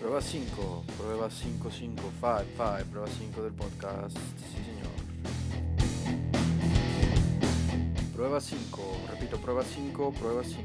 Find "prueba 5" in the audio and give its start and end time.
0.00-0.84, 0.96-1.70, 2.90-3.42, 8.14-8.96, 9.38-10.12, 10.12-10.62